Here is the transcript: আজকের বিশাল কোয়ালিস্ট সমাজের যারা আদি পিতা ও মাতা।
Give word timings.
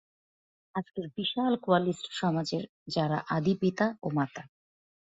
আজকের 0.75 1.05
বিশাল 1.17 1.53
কোয়ালিস্ট 1.57 2.05
সমাজের 2.11 2.63
যারা 2.87 3.17
আদি 3.27 3.53
পিতা 3.61 3.87
ও 4.03 4.07
মাতা। 4.09 4.43